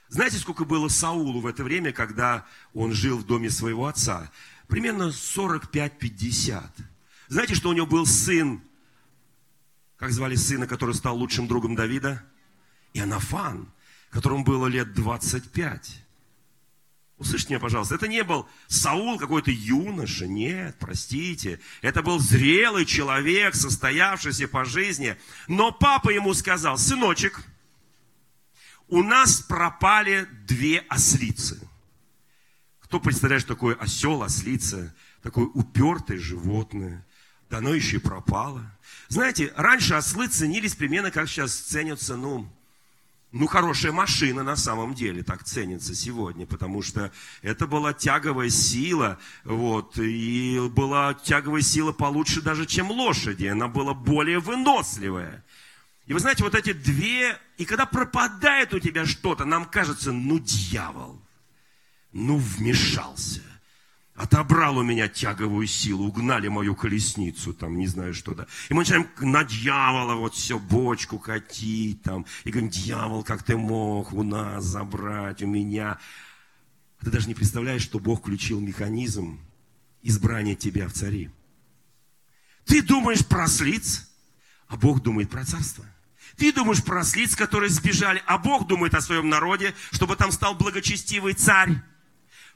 [0.09, 4.31] Знаете, сколько было Саулу в это время, когда он жил в доме своего отца?
[4.67, 6.63] Примерно 45-50.
[7.29, 8.63] Знаете, что у него был сын,
[9.99, 12.25] как звали сына, который стал лучшим другом Давида?
[12.95, 13.71] Иоаннафан,
[14.11, 16.05] которому было лет 25.
[17.19, 21.59] Услышьте меня, пожалуйста, это не был Саул какой-то юноша, нет, простите.
[21.83, 25.17] Это был зрелый человек, состоявшийся по жизни.
[25.49, 27.43] Но папа ему сказал, сыночек,
[28.87, 31.61] у нас пропали две ослицы.
[32.81, 34.95] Кто представляет, что такое осел, ослица?
[35.23, 37.05] Такое упертое животное.
[37.51, 38.65] Да оно еще и пропало.
[39.09, 42.49] Знаете, раньше ослы ценились примерно, как сейчас ценятся, ну,
[43.31, 47.13] ну, хорошая машина на самом деле так ценится сегодня, потому что
[47.43, 53.93] это была тяговая сила, вот, и была тяговая сила получше даже, чем лошади, она была
[53.93, 55.45] более выносливая.
[56.07, 60.39] И вы знаете, вот эти две, и когда пропадает у тебя что-то, нам кажется, ну
[60.39, 61.21] дьявол,
[62.13, 63.43] ну вмешался
[64.19, 68.47] отобрал у меня тяговую силу, угнали мою колесницу, там, не знаю что, да.
[68.69, 73.57] И мы начинаем на дьявола вот все, бочку катить, там, и говорим, дьявол, как ты
[73.57, 75.99] мог у нас забрать, у меня.
[77.01, 79.39] Ты даже не представляешь, что Бог включил механизм
[80.03, 81.31] избрания тебя в цари.
[82.65, 84.11] Ты думаешь про слиц,
[84.67, 85.85] а Бог думает про царство.
[86.37, 90.57] Ты думаешь про слиц, которые сбежали, а Бог думает о своем народе, чтобы там стал
[90.57, 91.81] благочестивый царь.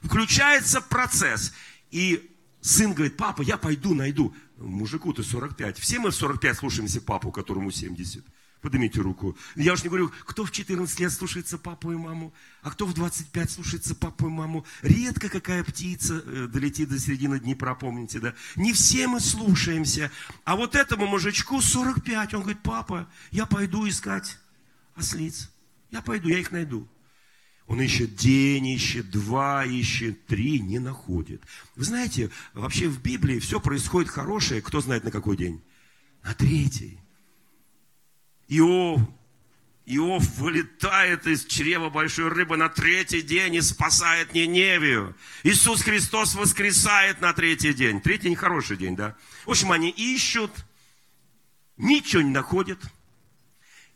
[0.03, 1.53] Включается процесс.
[1.91, 4.35] И сын говорит, папа, я пойду найду.
[4.57, 5.77] Мужику-то 45.
[5.77, 8.23] Все мы в 45 слушаемся папу, которому 70.
[8.61, 9.37] Поднимите руку.
[9.55, 12.93] Я уж не говорю, кто в 14 лет слушается папу и маму, а кто в
[12.93, 14.65] 25 слушается папу и маму.
[14.81, 18.33] Редко какая птица э, долетит до середины Днепра, помните, да?
[18.55, 20.11] Не все мы слушаемся.
[20.45, 24.39] А вот этому мужичку 45, он говорит, папа, я пойду искать
[24.95, 25.51] ослиц.
[25.91, 26.87] Я пойду, я их найду.
[27.67, 31.41] Он ищет день, ищет два, ищет три, не находит.
[31.75, 35.61] Вы знаете, вообще в Библии все происходит хорошее, кто знает на какой день?
[36.23, 36.99] На третий.
[38.49, 39.01] Иов,
[39.85, 45.15] Иов вылетает из чрева большой рыбы на третий день и спасает Ниневию.
[45.43, 48.01] Иисус Христос воскресает на третий день.
[48.01, 49.15] Третий день хороший день, да?
[49.45, 50.51] В общем, они ищут,
[51.77, 52.79] ничего не находят.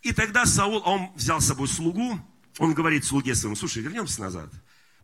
[0.02, 2.20] И тогда Саул, он взял с собой слугу,
[2.58, 4.52] он говорит слуге своему, слушай, вернемся назад.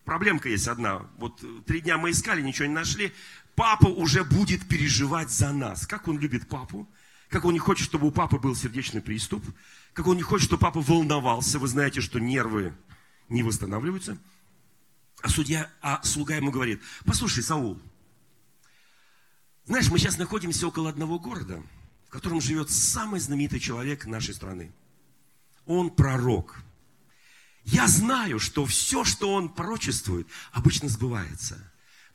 [0.06, 1.08] Проблемка есть одна.
[1.18, 3.14] Вот три дня мы искали, ничего не нашли.
[3.56, 5.88] Папа уже будет переживать за нас.
[5.88, 6.88] Как он любит папу.
[7.30, 9.44] Как он не хочет, чтобы у папы был сердечный приступ.
[9.94, 11.60] Как он не хочет, чтобы папа волновался.
[11.60, 12.74] Вы знаете, что нервы
[13.30, 14.18] не восстанавливаются.
[15.22, 17.80] А судья, а слуга ему говорит, послушай, Саул,
[19.66, 21.64] знаешь, мы сейчас находимся около одного города,
[22.08, 24.74] в котором живет самый знаменитый человек нашей страны.
[25.66, 26.62] Он пророк.
[27.66, 31.58] Я знаю, что все, что он пророчествует, обычно сбывается.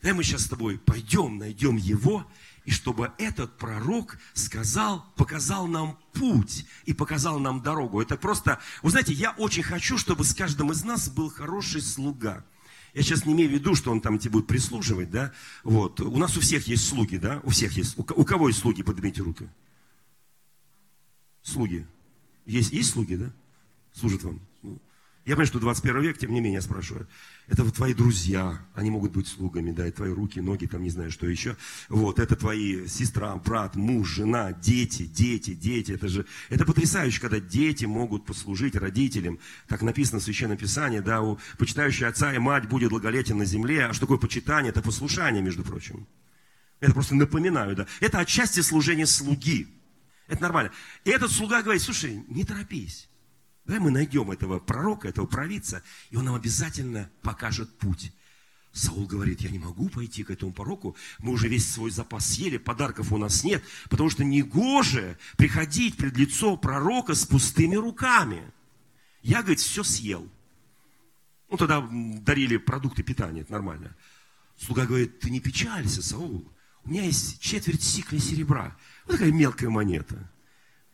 [0.03, 2.27] Давай мы сейчас с тобой пойдем, найдем его,
[2.65, 8.01] и чтобы этот пророк сказал, показал нам путь и показал нам дорогу.
[8.03, 12.45] Это просто, вы знаете, я очень хочу, чтобы с каждым из нас был хороший слуга.
[12.95, 15.33] Я сейчас не имею в виду, что он там тебе будет прислуживать, да?
[15.65, 16.01] Вот.
[16.01, 17.41] У нас у всех есть слуги, да?
[17.45, 17.99] У всех есть.
[17.99, 18.83] У, у кого есть слуги?
[18.83, 19.49] Поднимите руки.
[21.43, 21.87] Слуги.
[22.45, 23.33] Есть, есть слуги, да?
[23.95, 24.41] Служат вам.
[25.29, 27.07] Я понимаю, что 21 век, тем не менее, спрашиваю.
[27.49, 30.89] Это вот твои друзья, они могут быть слугами, да, и твои руки, ноги, там не
[30.89, 31.55] знаю, что еще.
[31.91, 35.93] Вот, это твои сестра, брат, муж, жена, дети, дети, дети.
[35.93, 39.39] Это же, это потрясающе, когда дети могут послужить родителям.
[39.67, 43.85] Как написано в Священном Писании, да, у почитающего отца и мать будет благолетен на земле.
[43.85, 44.71] А что такое почитание?
[44.71, 46.07] Это послушание, между прочим.
[46.81, 47.87] Это просто напоминаю, да.
[48.01, 49.69] Это отчасти служение слуги.
[50.27, 50.73] Это нормально.
[51.05, 53.11] И этот слуга говорит, слушай, не торопись.
[53.69, 58.15] Давай мы найдем этого пророка, этого провидца, и он нам обязательно покажет путь.
[58.73, 62.57] Саул говорит, я не могу пойти к этому пророку, мы уже весь свой запас съели,
[62.57, 68.43] подарков у нас нет, потому что не гоже приходить пред лицо пророка с пустыми руками.
[69.21, 70.27] Я, говорит, все съел.
[71.51, 73.95] Ну, тогда дарили продукты питания, это нормально.
[74.57, 76.51] Слуга говорит, ты не печалься, Саул,
[76.85, 78.79] у меня есть четверть сикля серебра.
[79.05, 80.31] Вот такая мелкая монета.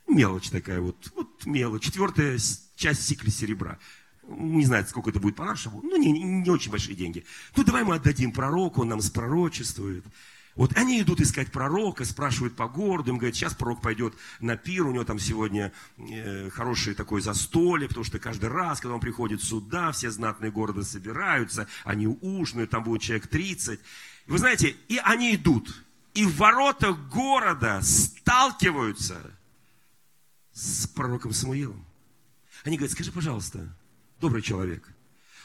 [0.09, 1.85] Мелочь такая вот, вот мелочь.
[1.85, 2.39] Четвертая
[2.77, 3.79] часть сикля серебра.
[4.27, 5.83] Не знаю, сколько это будет по-нашему.
[5.83, 7.25] Ну, не, не очень большие деньги.
[7.57, 10.05] Ну, давай мы отдадим пророку, он нам спророчествует.
[10.57, 14.87] Вот они идут искать пророка, спрашивают по городу, им говорят, сейчас пророк пойдет на пир,
[14.87, 19.43] у него там сегодня э, хорошее такое застолье, потому что каждый раз, когда он приходит
[19.43, 23.81] сюда, все знатные города собираются, они ужинают, там будет человек 30.
[23.81, 25.85] И вы знаете, и они идут,
[26.15, 29.21] и в воротах города сталкиваются
[30.53, 31.84] с пророком Самуилом.
[32.64, 33.68] Они говорят, скажи, пожалуйста,
[34.20, 34.88] добрый человек,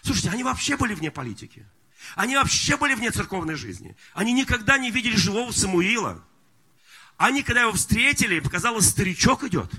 [0.01, 1.65] слушайте, они вообще были вне политики.
[2.15, 3.95] Они вообще были вне церковной жизни.
[4.13, 6.23] Они никогда не видели живого Самуила.
[7.17, 9.69] Они, когда его встретили, показалось, старичок идет.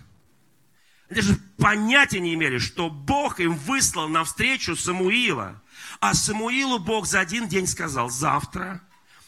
[1.09, 5.62] Они даже понятия не имели, что Бог им выслал навстречу Самуила.
[5.98, 8.83] А Самуилу Бог за один день сказал, завтра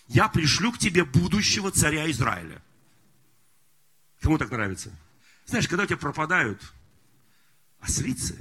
[0.06, 2.62] я пришлю к тебе будущего царя Израиля.
[4.20, 4.90] Кому так нравится?
[5.46, 6.60] Знаешь, когда у тебя пропадают
[7.82, 8.38] ослицы,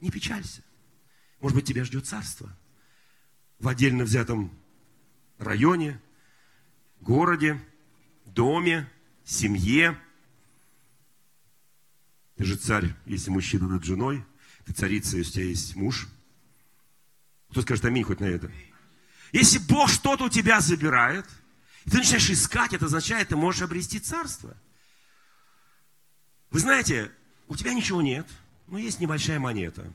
[0.00, 0.62] не печалься.
[1.40, 2.54] Может быть, тебя ждет царство.
[3.58, 4.50] В отдельно взятом
[5.38, 6.00] районе,
[7.00, 7.60] городе,
[8.26, 8.90] доме,
[9.24, 9.98] семье.
[12.36, 14.24] Ты же царь, если мужчина над женой.
[14.66, 16.08] Ты царица, если у тебя есть муж.
[17.50, 18.50] Кто скажет аминь хоть на это?
[19.32, 21.26] Если Бог что-то у тебя забирает,
[21.84, 24.56] и ты начинаешь искать, это означает, ты можешь обрести царство.
[26.50, 27.12] Вы знаете,
[27.46, 28.26] у тебя ничего нет,
[28.66, 29.92] но есть небольшая монета.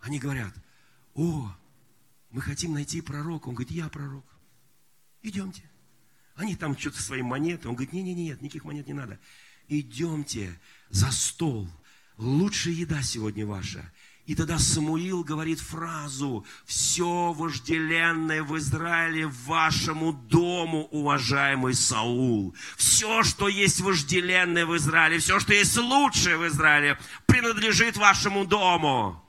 [0.00, 0.52] Они говорят,
[1.14, 1.50] о,
[2.30, 3.48] мы хотим найти пророка.
[3.48, 4.24] Он говорит, я пророк.
[5.22, 5.62] Идемте.
[6.34, 7.68] Они там что-то свои монеты.
[7.68, 9.18] Он говорит, не-не-не, нет, никаких монет не надо.
[9.68, 10.58] Идемте
[10.90, 11.68] за стол.
[12.18, 13.90] Лучшая еда сегодня ваша.
[14.26, 22.52] И тогда Самуил говорит фразу, все вожделенное в Израиле вашему дому, уважаемый Саул.
[22.76, 29.22] Все, что есть вожделенное в Израиле, все, что есть лучшее в Израиле, принадлежит вашему дому.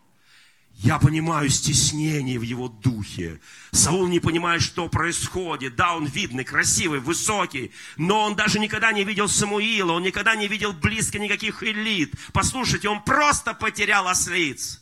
[0.79, 3.39] Я понимаю стеснение в его духе.
[3.71, 5.75] Саул не понимает, что происходит.
[5.75, 10.47] Да, он видный, красивый, высокий, но он даже никогда не видел Самуила, он никогда не
[10.47, 12.13] видел близко никаких элит.
[12.33, 14.81] Послушайте, он просто потерял ослиц.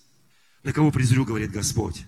[0.66, 2.07] На кого презрю, говорит Господь?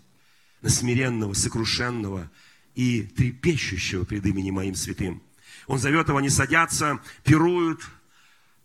[0.63, 2.31] На смиренного, сокрушенного
[2.73, 5.21] и трепещущего перед именем моим святым.
[5.67, 7.87] Он зовет его, они садятся, пируют,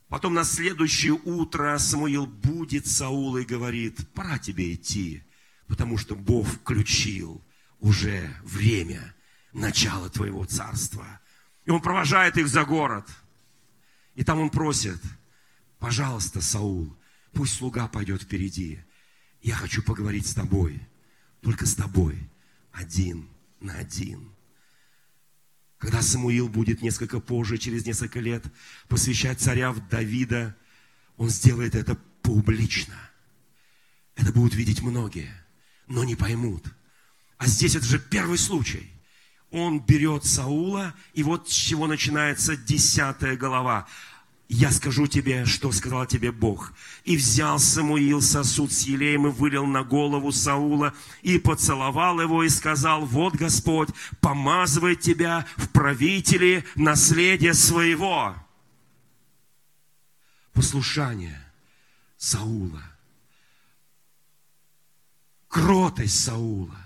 [0.09, 5.23] Потом на следующее утро Самуил будет Саула и говорит, пора тебе идти,
[5.69, 7.43] потому что Бог включил
[7.81, 9.15] уже время
[9.55, 11.07] начала твоего царства.
[11.65, 13.09] И он провожает их за город.
[14.15, 15.01] И там он просит,
[15.79, 16.95] пожалуйста, Саул,
[17.33, 18.81] пусть слуга пойдет впереди.
[19.43, 20.81] Я хочу поговорить с тобой,
[21.41, 22.17] только с тобой,
[22.71, 23.29] один
[23.61, 24.31] на один.
[25.79, 28.45] Когда Самуил будет несколько позже, через несколько лет,
[28.89, 30.57] посвящать царя в Давида,
[31.17, 32.95] он сделает это публично.
[34.15, 35.33] Это будут видеть многие,
[35.89, 36.65] но не поймут.
[37.37, 38.89] А здесь это же первый случай.
[39.51, 43.89] Он берет Саула, и вот с чего начинается десятая глава
[44.53, 46.75] я скажу тебе, что сказал тебе Бог.
[47.05, 50.93] И взял Самуил сосуд с елеем и вылил на голову Саула,
[51.23, 53.89] и поцеловал его, и сказал, вот Господь
[54.21, 58.37] помазывает тебя в правители наследия своего.
[60.53, 61.43] Послушание
[62.19, 62.83] Саула.
[65.49, 66.77] Кротость Саула.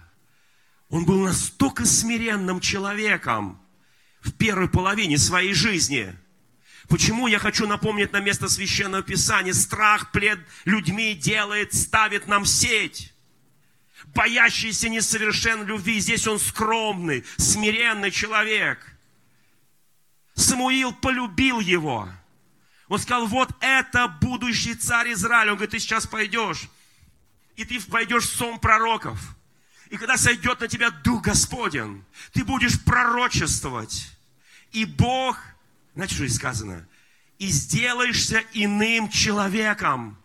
[0.88, 3.60] Он был настолько смиренным человеком
[4.20, 6.14] в первой половине своей жизни–
[6.88, 9.52] Почему я хочу напомнить на место Священного Писания?
[9.52, 13.12] Страх плед людьми делает, ставит нам сеть.
[14.14, 15.98] Боящийся несовершен любви.
[15.98, 18.78] Здесь он скромный, смиренный человек.
[20.34, 22.08] Самуил полюбил его.
[22.88, 25.52] Он сказал, вот это будущий царь Израиля.
[25.52, 26.68] Он говорит, ты сейчас пойдешь,
[27.56, 29.18] и ты пойдешь в сон пророков.
[29.90, 34.08] И когда сойдет на тебя Дух Господен, ты будешь пророчествовать.
[34.70, 35.38] И Бог–
[35.96, 36.86] знаете, что здесь сказано?
[37.38, 40.18] И сделаешься иным человеком.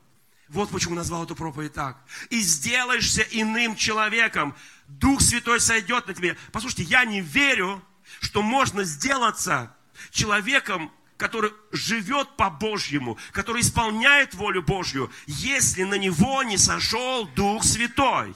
[0.50, 1.98] Вот почему назвал эту проповедь так.
[2.30, 4.54] И сделаешься иным человеком.
[4.88, 6.38] Дух Святой сойдет на тебе.
[6.52, 7.82] Послушайте, я не верю,
[8.20, 9.74] что можно сделаться
[10.10, 17.64] человеком, который живет по Божьему, который исполняет волю Божью, если на него не сошел Дух
[17.64, 18.36] Святой.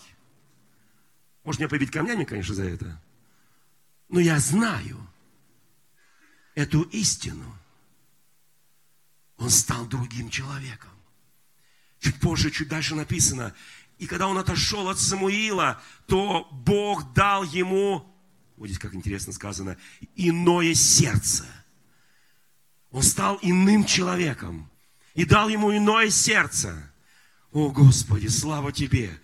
[1.44, 3.02] Можно меня побить камнями, конечно, за это.
[4.08, 5.06] Но я знаю,
[6.56, 7.56] эту истину,
[9.38, 10.91] он стал другим человеком.
[11.99, 13.53] Чуть позже, чуть дальше написано,
[13.97, 18.14] и когда он отошел от Самуила, то Бог дал ему,
[18.58, 19.78] вот здесь как интересно сказано,
[20.16, 21.45] иное сердце.
[22.91, 24.70] Он стал иным человеком
[25.14, 26.91] и дал ему иное сердце.
[27.51, 29.20] О, Господи, слава Тебе!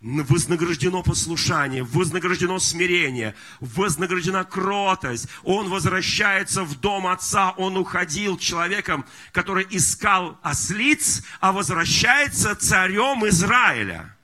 [0.00, 5.28] Вознаграждено послушание, вознаграждено смирение, вознаграждена кротость.
[5.42, 14.16] Он возвращается в дом отца, он уходил человеком, который искал ослиц, а возвращается царем Израиля.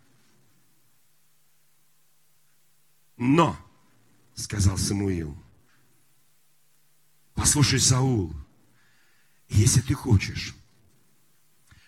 [3.16, 3.56] Но,
[4.34, 5.36] сказал Самуил,
[7.34, 8.34] послушай, Саул,
[9.48, 10.54] если ты хочешь,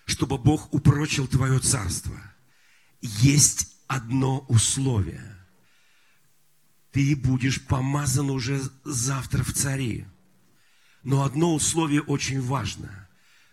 [0.06, 2.20] чтобы Бог упрочил твое царство,
[3.00, 5.22] есть одно условие.
[6.90, 10.06] Ты будешь помазан уже завтра в цари.
[11.02, 13.08] Но одно условие очень важно.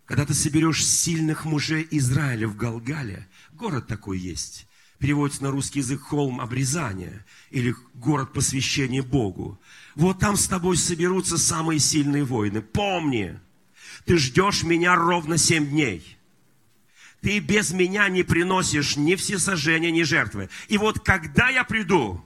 [0.06, 4.68] Когда ты соберешь сильных мужей Израиля в Галгале, город такой есть,
[5.00, 9.60] переводится на русский язык холм обрезания или город посвящения Богу.
[9.96, 12.62] Вот там с тобой соберутся самые сильные воины.
[12.62, 13.40] Помни,
[14.06, 16.18] ты ждешь меня ровно семь дней–
[17.22, 20.50] ты без меня не приносишь ни всесожжения, ни жертвы.
[20.68, 22.24] И вот когда я приду,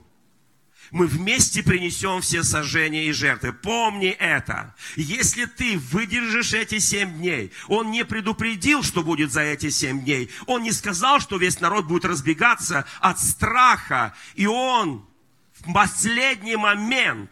[0.90, 3.52] мы вместе принесем все сожжения и жертвы.
[3.52, 4.74] Помни это.
[4.94, 10.30] Если ты выдержишь эти семь дней, он не предупредил, что будет за эти семь дней.
[10.46, 14.14] Он не сказал, что весь народ будет разбегаться от страха.
[14.34, 15.06] И он
[15.54, 17.30] в последний момент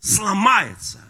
[0.00, 1.04] сломается.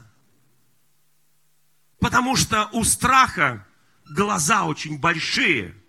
[2.01, 3.65] Потому что у страха
[4.11, 5.75] глаза очень большие–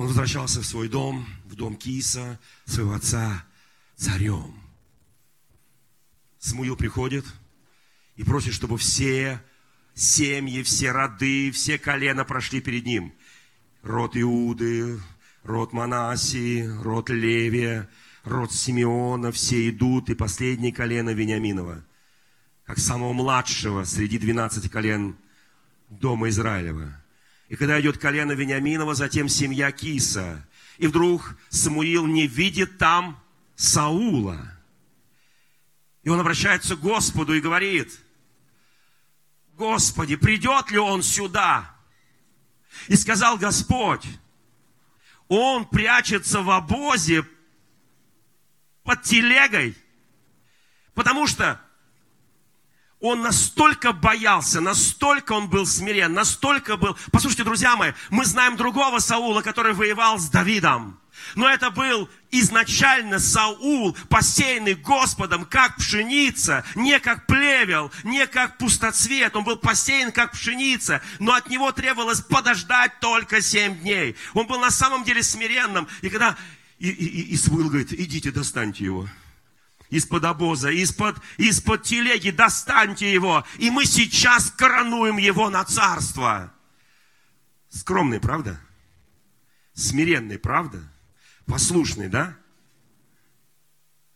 [0.00, 3.44] Он возвращался в свой дом, в дом Киса, своего отца,
[3.96, 4.58] царем.
[6.38, 7.26] Смуил приходит
[8.16, 9.42] и просит, чтобы все
[9.92, 13.12] семьи, все роды, все колена прошли перед ним.
[13.82, 14.98] Род Иуды,
[15.42, 17.86] род Манасии, род Левия,
[18.24, 21.84] род Симеона, все идут, и последнее колено Вениаминова,
[22.64, 25.14] как самого младшего среди 12 колен
[25.90, 26.96] дома Израилева.
[27.48, 30.46] И когда идет колено Вениаминова, затем семья Киса.
[30.78, 33.20] И вдруг Самуил не видит там
[33.56, 34.56] Саула.
[36.02, 38.00] И он обращается к Господу и говорит,
[39.56, 41.74] Господи, придет ли он сюда?
[42.88, 44.06] И сказал Господь,
[45.28, 47.26] он прячется в обозе
[48.84, 49.76] под телегой,
[50.94, 51.60] потому что
[53.00, 56.96] он настолько боялся, настолько он был смирен, настолько был...
[57.10, 60.98] Послушайте, друзья мои, мы знаем другого Саула, который воевал с Давидом.
[61.34, 69.36] Но это был изначально Саул, посеянный Господом, как пшеница, не как плевел, не как пустоцвет.
[69.36, 74.16] Он был посеян, как пшеница, но от него требовалось подождать только семь дней.
[74.34, 75.88] Он был на самом деле смиренным.
[76.02, 76.36] И когда
[76.78, 79.08] и, и, и Самуил говорит, идите, достаньте его.
[79.90, 83.44] Из-под обоза, из-под из телеги достаньте его.
[83.58, 86.54] И мы сейчас коронуем его на царство.
[87.68, 88.60] Скромный, правда?
[89.74, 90.82] Смиренный, правда?
[91.46, 92.36] Послушный, да?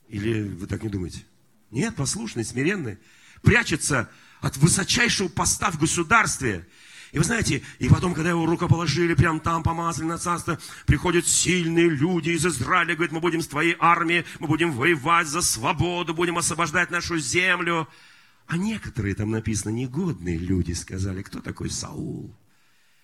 [0.09, 1.25] Или вы так не думаете?
[1.71, 2.99] Нет, послушный, смиренный.
[3.43, 4.09] Прячется
[4.41, 6.69] от высочайшего поста в государстве.
[7.15, 11.89] И вы знаете, и потом, когда его рукоположили, прям там помазали на царство, приходят сильные
[11.89, 16.39] люди из Израиля, говорят, мы будем с твоей армией, мы будем воевать за свободу, будем
[16.39, 17.87] освобождать нашу землю.
[18.49, 22.35] А некоторые там написано, негодные люди сказали, кто такой Саул?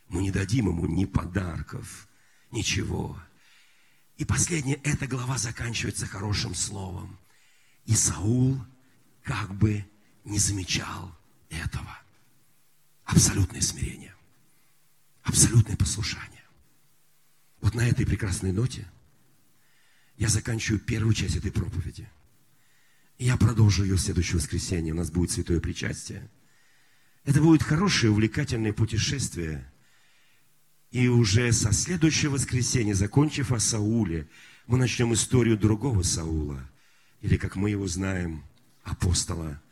[0.08, 2.08] Мы не дадим ему ни подарков,
[2.50, 3.16] ничего.
[4.16, 7.16] И последняя, эта глава заканчивается хорошим словом.
[7.86, 8.58] И Саул
[9.22, 9.84] как бы
[10.24, 11.16] не замечал
[11.48, 11.99] этого.
[13.10, 14.14] Абсолютное смирение.
[15.22, 16.44] Абсолютное послушание.
[17.60, 18.86] Вот на этой прекрасной ноте
[20.16, 22.08] я заканчиваю первую часть этой проповеди.
[23.18, 24.94] И я продолжу ее в следующее воскресенье.
[24.94, 26.28] У нас будет святое причастие.
[27.24, 29.70] Это будет хорошее, увлекательное путешествие–
[30.90, 34.28] и уже со следующего воскресенья, закончив о Сауле,
[34.66, 36.68] мы начнем историю другого Саула,
[37.20, 38.44] или, как мы его знаем,
[38.82, 39.62] апостола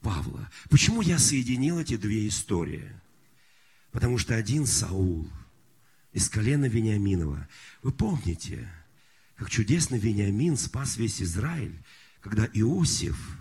[0.00, 0.50] Павла.
[0.70, 2.90] Почему я соединил эти две истории?
[3.90, 5.28] Потому что один Саул
[6.12, 7.48] из колена Вениаминова,
[7.82, 8.68] вы помните,
[9.36, 11.82] как чудесно Вениамин спас весь Израиль,
[12.20, 13.38] когда Иосиф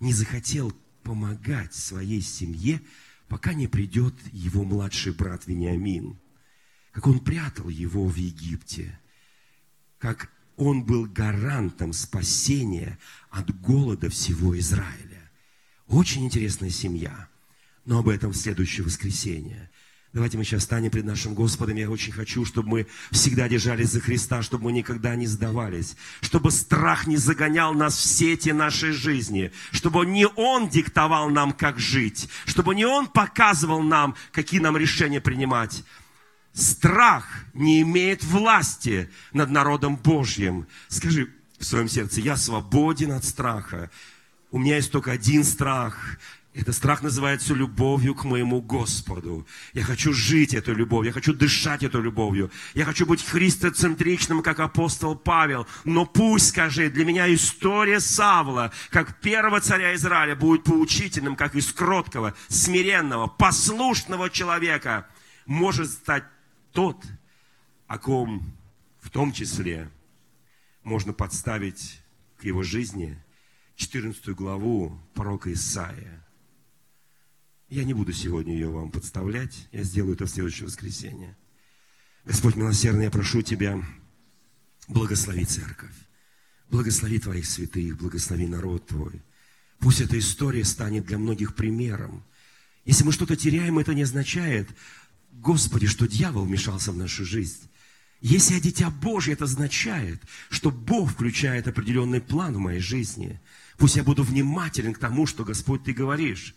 [0.00, 2.80] не захотел помогать своей семье,
[3.28, 6.18] пока не придет его младший брат Вениамин.
[6.92, 8.98] Как он прятал его в Египте.
[9.98, 12.98] Как он был гарантом спасения
[13.30, 15.17] от голода всего Израиля.
[15.88, 17.28] Очень интересная семья.
[17.84, 19.70] Но об этом в следующее воскресенье.
[20.12, 21.76] Давайте мы сейчас станем пред нашим Господом.
[21.76, 26.50] Я очень хочу, чтобы мы всегда держались за Христа, чтобы мы никогда не сдавались, чтобы
[26.50, 32.28] страх не загонял нас в сети нашей жизни, чтобы не Он диктовал нам, как жить,
[32.46, 35.84] чтобы не Он показывал нам, какие нам решения принимать.
[36.52, 40.66] Страх не имеет власти над народом Божьим.
[40.88, 43.90] Скажи в своем сердце, я свободен от страха.
[44.50, 46.18] У меня есть только один страх.
[46.54, 49.46] Этот страх называется любовью к моему Господу.
[49.74, 52.50] Я хочу жить этой любовью, я хочу дышать этой любовью.
[52.74, 55.66] Я хочу быть христоцентричным, как апостол Павел.
[55.84, 61.72] Но пусть, скажи, для меня история Савла, как первого царя Израиля, будет поучительным, как из
[61.72, 65.06] кроткого, смиренного, послушного человека
[65.46, 66.24] может стать
[66.72, 66.96] тот,
[67.86, 68.42] о ком
[69.00, 69.90] в том числе
[70.82, 72.00] можно подставить
[72.38, 73.18] к его жизни
[73.78, 76.26] 14 главу пророка Исаия.
[77.68, 79.68] Я не буду сегодня ее вам подставлять.
[79.70, 81.36] Я сделаю это в следующее воскресенье.
[82.24, 83.80] Господь милосердный, я прошу Тебя,
[84.88, 85.94] благослови церковь.
[86.68, 89.22] Благослови Твоих святых, благослови народ Твой.
[89.78, 92.24] Пусть эта история станет для многих примером.
[92.84, 94.68] Если мы что-то теряем, это не означает,
[95.30, 97.68] Господи, что дьявол вмешался в нашу жизнь.
[98.20, 100.20] Если я дитя Божье, это означает,
[100.50, 103.40] что Бог включает определенный план в моей жизни.
[103.78, 106.54] Пусть я буду внимателен к тому, что, Господь, Ты говоришь.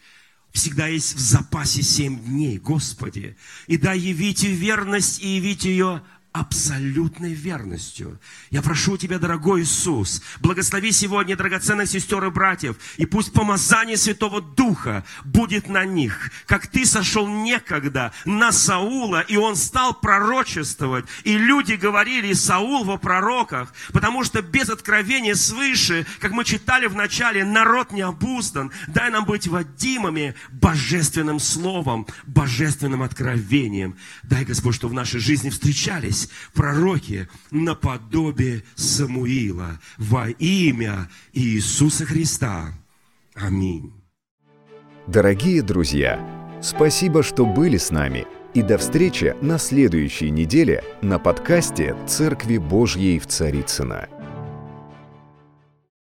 [0.51, 3.37] Всегда есть в запасе семь дней, Господи.
[3.67, 6.01] И да, явите верность и явите ее
[6.33, 8.19] абсолютной верностью.
[8.51, 14.41] Я прошу Тебя, дорогой Иисус, благослови сегодня драгоценных сестер и братьев, и пусть помазание Святого
[14.41, 21.37] Духа будет на них, как Ты сошел некогда на Саула, и он стал пророчествовать, и
[21.37, 27.43] люди говорили, Саул во пророках, потому что без откровения свыше, как мы читали в начале,
[27.43, 28.71] народ не обуздан.
[28.87, 33.97] Дай нам быть водимыми божественным словом, божественным откровением.
[34.23, 42.73] Дай, Господь, что в нашей жизни встречались появились пророки наподобие Самуила во имя Иисуса Христа.
[43.35, 43.93] Аминь.
[45.07, 46.19] Дорогие друзья,
[46.61, 48.25] спасибо, что были с нами.
[48.53, 54.09] И до встречи на следующей неделе на подкасте «Церкви Божьей в Царицына.